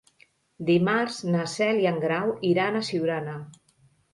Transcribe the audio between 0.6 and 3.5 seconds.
Dimarts na Cel i en Grau iran a Siurana.